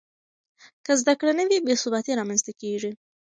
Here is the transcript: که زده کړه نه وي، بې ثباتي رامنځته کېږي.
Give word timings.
که 0.85 0.91
زده 1.01 1.13
کړه 1.19 1.31
نه 1.39 1.43
وي، 1.49 1.57
بې 1.65 1.75
ثباتي 1.81 2.11
رامنځته 2.19 2.51
کېږي. 2.61 2.91